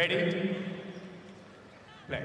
Ready? 0.00 0.56
Play. 2.08 2.22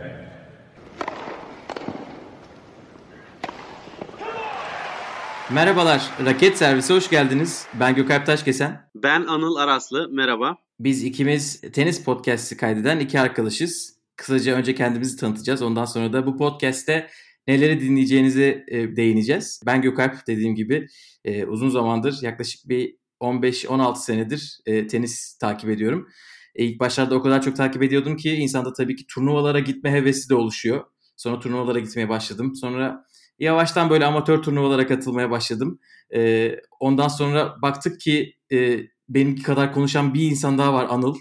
Merhabalar, 5.52 6.12
Raket 6.26 6.58
Servisi 6.58 6.94
hoş 6.94 7.10
geldiniz. 7.10 7.68
Ben 7.74 7.96
Gökalp 7.96 8.26
Taşkesen. 8.26 8.90
Ben 8.96 9.22
Anıl 9.22 9.56
Araslı, 9.56 10.10
merhaba. 10.12 10.58
Biz 10.80 11.04
ikimiz 11.04 11.62
tenis 11.62 12.04
podcast'i 12.04 12.58
kaydeden 12.58 13.00
iki 13.00 13.20
arkadaşız. 13.20 14.00
Kısaca 14.16 14.56
önce 14.56 14.76
kendimizi 14.76 15.18
tanıtacağız. 15.18 15.62
Ondan 15.62 15.86
sonra 15.86 16.14
da 16.14 16.28
bu 16.28 16.38
podcast'te 16.38 17.08
neleri 17.48 17.82
dinleyeceğinizi 17.82 18.66
e, 18.68 18.96
değineceğiz. 18.96 19.62
Ben 19.66 19.82
Gökalp 19.82 20.28
dediğim 20.28 20.56
gibi 20.56 20.88
e, 21.26 21.46
uzun 21.46 21.70
zamandır 21.70 22.18
yaklaşık 22.22 22.70
bir 22.70 22.96
15-16 23.22 23.96
senedir 23.96 24.60
e, 24.66 24.88
tenis 24.88 25.38
takip 25.38 25.70
ediyorum. 25.70 26.08
İlk 26.56 26.80
başlarda 26.80 27.16
o 27.16 27.22
kadar 27.22 27.42
çok 27.42 27.56
takip 27.56 27.84
ediyordum 27.84 28.18
ki 28.18 28.32
insanda 28.32 28.74
tabii 28.74 28.96
ki 28.96 29.06
turnuvalara 29.08 29.60
gitme 29.60 29.92
hevesi 29.92 30.30
de 30.30 30.36
oluşuyor. 30.36 30.84
Sonra 31.18 31.40
turnuvalara 31.40 31.80
gitmeye 31.80 32.10
başladım. 32.10 32.56
Sonra 32.56 33.06
yavaştan 33.40 33.90
böyle 33.90 34.06
amatör 34.06 34.44
turnuvalara 34.44 34.88
katılmaya 34.88 35.32
başladım. 35.32 35.80
E, 36.16 36.52
ondan 36.80 37.08
sonra 37.08 37.56
baktık 37.62 38.00
ki 38.00 38.36
e, 38.52 38.80
benimki 39.10 39.44
kadar 39.44 39.74
konuşan 39.74 40.14
bir 40.14 40.22
insan 40.22 40.58
daha 40.58 40.74
var 40.74 40.88
Anıl. 40.90 41.16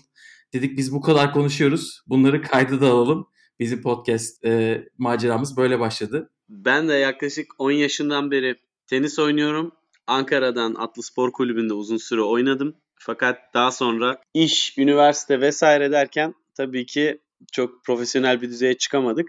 Dedik 0.52 0.78
biz 0.78 0.92
bu 0.92 1.00
kadar 1.00 1.32
konuşuyoruz. 1.32 2.02
Bunları 2.06 2.42
kayda 2.42 2.80
da 2.80 2.86
alalım. 2.86 3.26
Bizim 3.60 3.82
podcast 3.82 4.44
e, 4.44 4.84
maceramız 4.98 5.56
böyle 5.56 5.80
başladı. 5.80 6.30
Ben 6.48 6.88
de 6.88 6.92
yaklaşık 6.92 7.46
10 7.58 7.70
yaşından 7.70 8.30
beri 8.30 8.56
tenis 8.86 9.18
oynuyorum. 9.18 9.72
Ankara'dan 10.06 10.74
Atlı 10.74 11.02
Spor 11.02 11.32
Kulübü'nde 11.32 11.72
uzun 11.72 11.96
süre 11.96 12.22
oynadım. 12.22 12.76
Fakat 13.06 13.38
daha 13.54 13.70
sonra 13.70 14.18
iş, 14.34 14.78
üniversite 14.78 15.40
vesaire 15.40 15.92
derken 15.92 16.34
tabii 16.56 16.86
ki 16.86 17.20
çok 17.52 17.84
profesyonel 17.84 18.42
bir 18.42 18.48
düzeye 18.50 18.74
çıkamadık. 18.74 19.28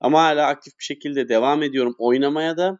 Ama 0.00 0.22
hala 0.22 0.46
aktif 0.46 0.78
bir 0.78 0.84
şekilde 0.84 1.28
devam 1.28 1.62
ediyorum 1.62 1.94
oynamaya 1.98 2.56
da. 2.56 2.78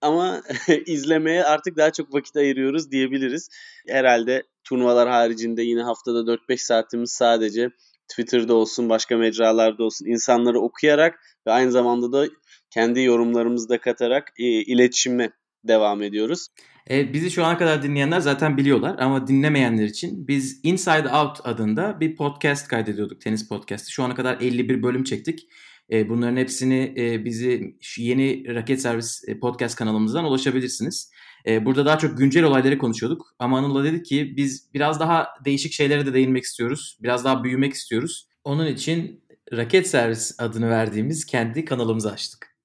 Ama 0.00 0.42
izlemeye 0.86 1.44
artık 1.44 1.76
daha 1.76 1.92
çok 1.92 2.14
vakit 2.14 2.36
ayırıyoruz 2.36 2.90
diyebiliriz. 2.90 3.48
Herhalde 3.88 4.42
turnuvalar 4.64 5.08
haricinde 5.08 5.62
yine 5.62 5.82
haftada 5.82 6.18
4-5 6.18 6.56
saatimiz 6.56 7.12
sadece 7.12 7.70
Twitter'da 8.08 8.54
olsun, 8.54 8.88
başka 8.88 9.16
mecralarda 9.16 9.84
olsun 9.84 10.06
insanları 10.06 10.60
okuyarak 10.60 11.18
ve 11.46 11.52
aynı 11.52 11.72
zamanda 11.72 12.12
da 12.12 12.26
kendi 12.70 13.00
yorumlarımızı 13.00 13.68
da 13.68 13.80
katarak 13.80 14.32
e, 14.38 14.44
iletişime 14.44 15.30
devam 15.68 16.02
ediyoruz. 16.02 16.46
E, 16.90 17.12
bizi 17.12 17.30
şu 17.30 17.44
ana 17.44 17.58
kadar 17.58 17.82
dinleyenler 17.82 18.20
zaten 18.20 18.56
biliyorlar 18.56 18.96
ama 18.98 19.26
dinlemeyenler 19.26 19.84
için 19.84 20.28
biz 20.28 20.60
Inside 20.62 21.08
Out 21.08 21.38
adında 21.44 22.00
bir 22.00 22.16
podcast 22.16 22.68
kaydediyorduk, 22.68 23.20
tenis 23.20 23.48
podcastı. 23.48 23.92
Şu 23.92 24.04
ana 24.04 24.14
kadar 24.14 24.40
51 24.40 24.82
bölüm 24.82 25.04
çektik. 25.04 25.48
E, 25.90 26.08
bunların 26.08 26.36
hepsini 26.36 26.94
e, 26.96 27.24
bizi 27.24 27.76
yeni 27.98 28.54
Raket 28.54 28.80
Servis 28.80 29.28
e, 29.28 29.38
podcast 29.40 29.76
kanalımızdan 29.76 30.24
ulaşabilirsiniz. 30.24 31.10
E, 31.46 31.64
burada 31.64 31.86
daha 31.86 31.98
çok 31.98 32.18
güncel 32.18 32.44
olayları 32.44 32.78
konuşuyorduk. 32.78 33.34
Ama 33.38 33.58
Anıl'la 33.58 33.84
dedik 33.84 34.06
ki 34.06 34.34
biz 34.36 34.74
biraz 34.74 35.00
daha 35.00 35.28
değişik 35.44 35.72
şeylere 35.72 36.06
de 36.06 36.14
değinmek 36.14 36.44
istiyoruz. 36.44 36.98
Biraz 37.02 37.24
daha 37.24 37.44
büyümek 37.44 37.72
istiyoruz. 37.72 38.28
Onun 38.44 38.66
için 38.66 39.24
Raket 39.52 39.88
Servis 39.88 40.34
adını 40.38 40.70
verdiğimiz 40.70 41.26
kendi 41.26 41.64
kanalımızı 41.64 42.12
açtık. 42.12 42.55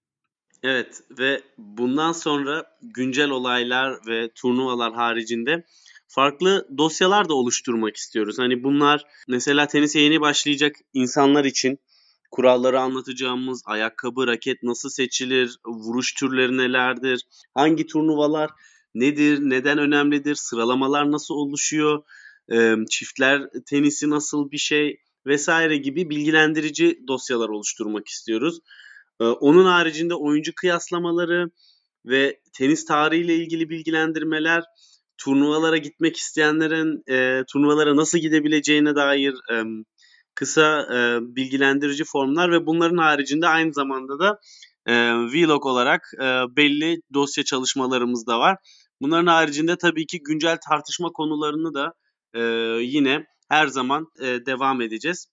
Evet 0.63 1.01
ve 1.19 1.41
bundan 1.57 2.11
sonra 2.11 2.65
güncel 2.81 3.29
olaylar 3.29 4.07
ve 4.07 4.29
turnuvalar 4.35 4.93
haricinde 4.93 5.65
farklı 6.07 6.67
dosyalar 6.77 7.29
da 7.29 7.33
oluşturmak 7.33 7.95
istiyoruz. 7.95 8.39
Hani 8.39 8.63
bunlar 8.63 9.03
mesela 9.27 9.67
tenise 9.67 9.99
yeni 9.99 10.21
başlayacak 10.21 10.75
insanlar 10.93 11.45
için 11.45 11.79
kuralları 12.31 12.79
anlatacağımız 12.79 13.63
ayakkabı, 13.65 14.27
raket 14.27 14.63
nasıl 14.63 14.89
seçilir, 14.89 15.57
vuruş 15.65 16.13
türleri 16.13 16.57
nelerdir, 16.57 17.27
hangi 17.53 17.87
turnuvalar 17.87 18.49
nedir, 18.95 19.39
neden 19.41 19.77
önemlidir, 19.77 20.35
sıralamalar 20.35 21.11
nasıl 21.11 21.35
oluşuyor, 21.35 22.03
çiftler 22.89 23.49
tenisi 23.65 24.09
nasıl 24.09 24.51
bir 24.51 24.57
şey 24.57 24.99
vesaire 25.25 25.77
gibi 25.77 26.09
bilgilendirici 26.09 26.99
dosyalar 27.07 27.49
oluşturmak 27.49 28.07
istiyoruz. 28.07 28.59
Onun 29.25 29.65
haricinde 29.65 30.15
oyuncu 30.15 30.51
kıyaslamaları 30.55 31.51
ve 32.05 32.39
tenis 32.53 32.85
tarihiyle 32.85 33.35
ilgili 33.35 33.69
bilgilendirmeler, 33.69 34.63
turnuvalara 35.17 35.77
gitmek 35.77 36.17
isteyenlerin 36.17 37.03
e, 37.09 37.43
turnuvalara 37.53 37.95
nasıl 37.95 38.17
gidebileceğine 38.17 38.95
dair 38.95 39.33
e, 39.51 39.63
kısa 40.35 40.87
e, 40.93 41.19
bilgilendirici 41.35 42.03
formlar 42.03 42.51
ve 42.51 42.65
bunların 42.65 42.97
haricinde 42.97 43.47
aynı 43.47 43.73
zamanda 43.73 44.19
da 44.19 44.39
e, 44.85 44.93
vlog 45.13 45.65
olarak 45.65 46.01
e, 46.17 46.25
belli 46.55 47.01
dosya 47.13 47.43
çalışmalarımız 47.43 48.27
da 48.27 48.39
var. 48.39 48.57
Bunların 49.01 49.27
haricinde 49.27 49.77
tabii 49.77 50.05
ki 50.05 50.19
güncel 50.23 50.57
tartışma 50.69 51.09
konularını 51.09 51.73
da 51.73 51.93
e, 52.33 52.41
yine 52.83 53.25
her 53.49 53.67
zaman 53.67 54.07
e, 54.19 54.25
devam 54.45 54.81
edeceğiz. 54.81 55.27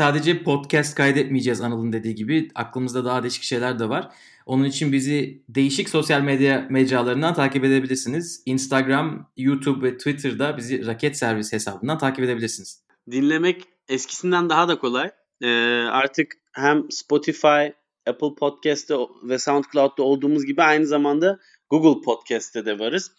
Sadece 0.00 0.42
podcast 0.42 0.94
kaydetmeyeceğiz 0.94 1.60
Anıl'ın 1.60 1.92
dediği 1.92 2.14
gibi. 2.14 2.48
Aklımızda 2.54 3.04
daha 3.04 3.22
değişik 3.22 3.42
şeyler 3.42 3.78
de 3.78 3.88
var. 3.88 4.08
Onun 4.46 4.64
için 4.64 4.92
bizi 4.92 5.42
değişik 5.48 5.88
sosyal 5.88 6.20
medya 6.20 6.66
mecralarından 6.70 7.34
takip 7.34 7.64
edebilirsiniz. 7.64 8.42
Instagram, 8.46 9.30
YouTube 9.36 9.86
ve 9.86 9.96
Twitter'da 9.96 10.56
bizi 10.56 10.86
Raket 10.86 11.16
Servis 11.16 11.52
hesabından 11.52 11.98
takip 11.98 12.24
edebilirsiniz. 12.24 12.84
Dinlemek 13.10 13.62
eskisinden 13.88 14.50
daha 14.50 14.68
da 14.68 14.78
kolay. 14.78 15.10
Ee, 15.42 15.48
artık 15.90 16.32
hem 16.52 16.90
Spotify, 16.90 17.66
Apple 18.06 18.34
Podcast'te 18.38 18.94
ve 19.22 19.38
SoundCloud'da 19.38 20.02
olduğumuz 20.02 20.46
gibi 20.46 20.62
aynı 20.62 20.86
zamanda 20.86 21.38
Google 21.70 22.02
Podcast'te 22.02 22.66
de 22.66 22.78
varız. 22.78 23.12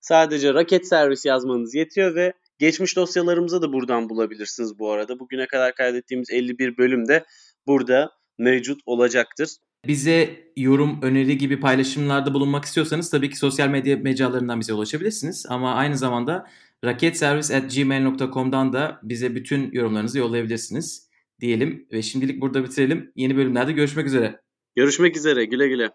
Sadece 0.00 0.54
Raket 0.54 0.88
Servis 0.88 1.24
yazmanız 1.24 1.74
yetiyor 1.74 2.14
ve 2.14 2.32
geçmiş 2.58 2.96
dosyalarımızı 2.96 3.62
da 3.62 3.72
buradan 3.72 4.08
bulabilirsiniz 4.08 4.78
bu 4.78 4.90
arada. 4.90 5.18
Bugüne 5.18 5.46
kadar 5.46 5.74
kaydettiğimiz 5.74 6.30
51 6.30 6.76
bölüm 6.78 7.08
de 7.08 7.24
burada 7.66 8.10
mevcut 8.38 8.80
olacaktır. 8.86 9.48
Bize 9.86 10.44
yorum, 10.56 11.02
öneri 11.02 11.38
gibi 11.38 11.60
paylaşımlarda 11.60 12.34
bulunmak 12.34 12.64
istiyorsanız 12.64 13.10
tabii 13.10 13.30
ki 13.30 13.36
sosyal 13.36 13.68
medya 13.68 13.96
mecralarından 13.96 14.60
bize 14.60 14.72
ulaşabilirsiniz. 14.72 15.46
Ama 15.48 15.74
aynı 15.74 15.96
zamanda 15.96 16.46
raketservis.gmail.com'dan 16.84 18.72
da 18.72 19.00
bize 19.02 19.34
bütün 19.34 19.72
yorumlarınızı 19.72 20.18
yollayabilirsiniz 20.18 21.08
diyelim. 21.40 21.86
Ve 21.92 22.02
şimdilik 22.02 22.40
burada 22.40 22.64
bitirelim. 22.64 23.12
Yeni 23.16 23.36
bölümlerde 23.36 23.72
görüşmek 23.72 24.06
üzere. 24.06 24.40
Görüşmek 24.76 25.16
üzere. 25.16 25.44
Güle 25.44 25.68
güle. 25.68 25.90